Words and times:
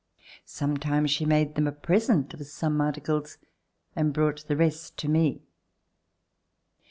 Sometimes 0.47 1.11
she 1.11 1.25
made 1.27 1.53
them 1.53 1.67
a 1.67 1.71
present 1.71 2.33
of 2.33 2.43
some 2.47 2.81
articles 2.81 3.37
and 3.95 4.11
brought 4.11 4.43
the 4.47 4.57
rest 4.57 4.97
to 4.97 5.07
me. 5.07 5.43